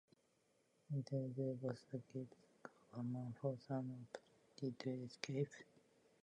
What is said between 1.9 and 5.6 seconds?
he gave the German forces an opportunity to escape.